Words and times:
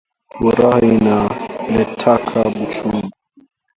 Furaha 0.31 0.79
inaletaka 0.95 2.39
buchungu 2.55 3.11